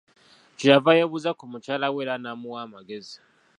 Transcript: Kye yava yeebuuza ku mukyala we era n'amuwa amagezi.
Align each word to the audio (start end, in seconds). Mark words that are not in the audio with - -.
Kye 0.57 0.67
yava 0.71 0.91
yeebuuza 0.97 1.31
ku 1.39 1.43
mukyala 1.51 1.87
we 1.93 1.99
era 2.03 2.15
n'amuwa 2.21 2.59
amagezi. 2.65 3.17